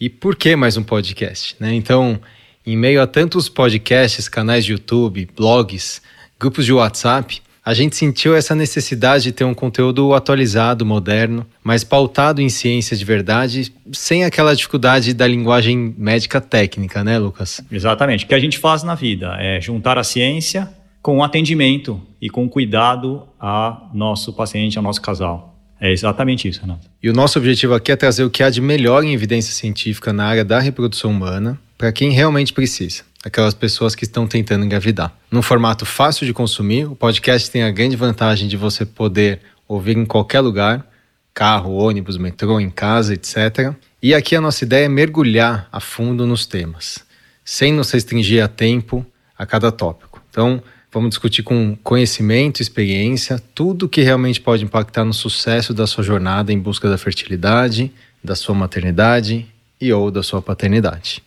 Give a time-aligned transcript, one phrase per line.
[0.00, 1.54] e por que mais um podcast.
[1.60, 1.72] Né?
[1.72, 2.18] Então,
[2.66, 6.02] em meio a tantos podcasts, canais de YouTube, blogs,
[6.40, 11.84] grupos de WhatsApp, a gente sentiu essa necessidade de ter um conteúdo atualizado, moderno, mas
[11.84, 17.60] pautado em ciência de verdade, sem aquela dificuldade da linguagem médica técnica, né, Lucas?
[17.70, 18.24] Exatamente.
[18.24, 20.68] O que a gente faz na vida é juntar a ciência
[21.04, 25.54] com atendimento e com cuidado a nosso paciente, ao nosso casal.
[25.78, 26.88] É exatamente isso, Renato.
[27.02, 30.14] E o nosso objetivo aqui é trazer o que há de melhor em evidência científica
[30.14, 35.14] na área da reprodução humana para quem realmente precisa, aquelas pessoas que estão tentando engravidar.
[35.30, 39.98] Num formato fácil de consumir, o podcast tem a grande vantagem de você poder ouvir
[39.98, 40.86] em qualquer lugar
[41.34, 43.74] carro, ônibus, metrô, em casa, etc.
[44.02, 47.04] E aqui a nossa ideia é mergulhar a fundo nos temas,
[47.44, 49.04] sem nos restringir a tempo
[49.36, 50.22] a cada tópico.
[50.30, 50.62] Então,
[50.94, 56.52] Vamos discutir com conhecimento, experiência, tudo que realmente pode impactar no sucesso da sua jornada
[56.52, 57.90] em busca da fertilidade,
[58.22, 59.44] da sua maternidade
[59.80, 61.20] e ou da sua paternidade.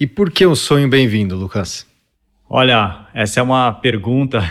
[0.00, 1.86] E por que o sonho bem-vindo, Lucas?
[2.50, 4.42] Olha, essa é uma pergunta.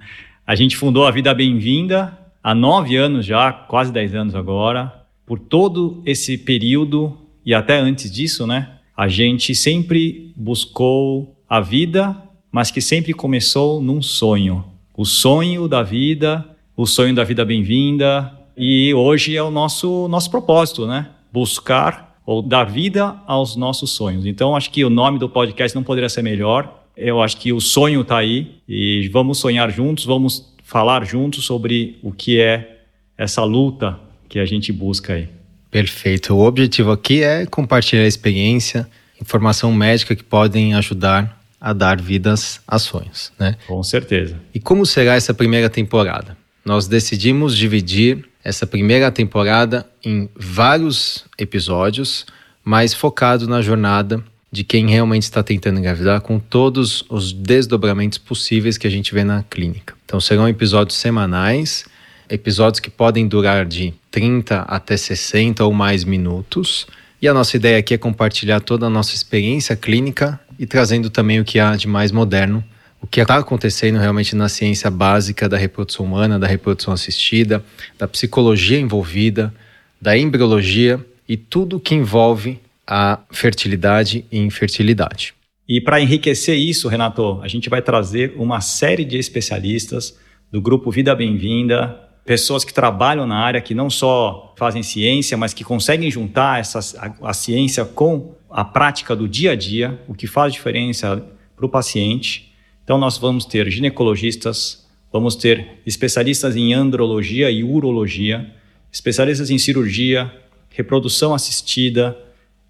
[0.46, 2.12] a gente fundou a Vida Bem-vinda
[2.44, 4.92] há nove anos já, quase dez anos agora.
[5.24, 7.16] Por todo esse período
[7.46, 8.72] e até antes disso, né?
[8.94, 12.14] A gente sempre buscou a vida
[12.52, 14.62] mas que sempre começou num sonho.
[14.94, 16.46] O sonho da vida,
[16.76, 21.08] o sonho da vida bem-vinda, e hoje é o nosso, nosso propósito, né?
[21.32, 24.26] Buscar ou dar vida aos nossos sonhos.
[24.26, 26.84] Então, acho que o nome do podcast não poderia ser melhor.
[26.94, 31.98] Eu acho que o sonho está aí e vamos sonhar juntos, vamos falar juntos sobre
[32.02, 32.80] o que é
[33.16, 33.98] essa luta
[34.28, 35.28] que a gente busca aí.
[35.70, 36.34] Perfeito.
[36.34, 38.86] O objetivo aqui é compartilhar a experiência,
[39.18, 43.54] informação médica que podem ajudar a dar vidas a sonhos, né?
[43.68, 44.34] Com certeza.
[44.52, 46.36] E como será essa primeira temporada?
[46.64, 52.26] Nós decidimos dividir essa primeira temporada em vários episódios,
[52.64, 58.76] mas focado na jornada de quem realmente está tentando engravidar com todos os desdobramentos possíveis
[58.76, 59.94] que a gente vê na clínica.
[60.04, 61.84] Então serão episódios semanais,
[62.28, 66.88] episódios que podem durar de 30 até 60 ou mais minutos.
[67.20, 71.40] E a nossa ideia aqui é compartilhar toda a nossa experiência clínica e trazendo também
[71.40, 72.62] o que há de mais moderno,
[73.00, 77.64] o que está acontecendo realmente na ciência básica da reprodução humana, da reprodução assistida,
[77.98, 79.52] da psicologia envolvida,
[80.00, 85.34] da embriologia e tudo que envolve a fertilidade e infertilidade.
[85.68, 90.16] E para enriquecer isso, Renato, a gente vai trazer uma série de especialistas
[90.52, 95.52] do grupo Vida Bem-vinda, pessoas que trabalham na área, que não só fazem ciência, mas
[95.52, 100.14] que conseguem juntar essa, a, a ciência com a prática do dia a dia, o
[100.14, 101.24] que faz diferença
[101.56, 102.52] para o paciente.
[102.84, 108.52] Então, nós vamos ter ginecologistas, vamos ter especialistas em andrologia e urologia,
[108.90, 110.30] especialistas em cirurgia,
[110.70, 112.16] reprodução assistida,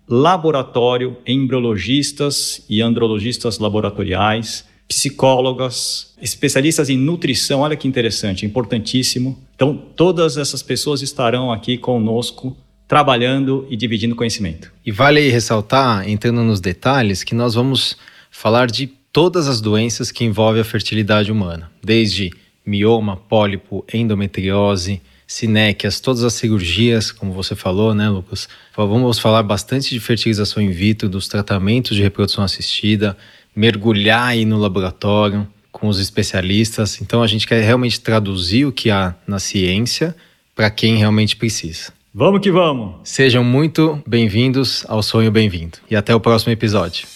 [0.09, 7.61] laboratório, embriologistas e andrologistas laboratoriais, psicólogas, especialistas em nutrição.
[7.61, 9.39] Olha que interessante, importantíssimo.
[9.55, 12.55] Então, todas essas pessoas estarão aqui conosco
[12.87, 14.71] trabalhando e dividindo conhecimento.
[14.85, 17.97] E vale ressaltar, entrando nos detalhes, que nós vamos
[18.31, 22.31] falar de todas as doenças que envolvem a fertilidade humana, desde
[22.65, 28.47] mioma, pólipo, endometriose, sinéquias, todas as cirurgias, como você falou, né, Lucas?
[28.77, 33.17] Vamos falar bastante de fertilização in vitro, dos tratamentos de reprodução assistida,
[33.55, 37.01] mergulhar aí no laboratório com os especialistas.
[37.01, 40.15] Então a gente quer realmente traduzir o que há na ciência
[40.55, 41.93] para quem realmente precisa.
[42.15, 42.97] Vamos que vamos!
[43.05, 47.07] Sejam muito bem-vindos ao Sonho Bem-vindo e até o próximo episódio.